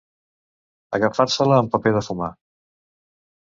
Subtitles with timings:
[0.99, 2.33] Agafar-se-la amb paper de fumar.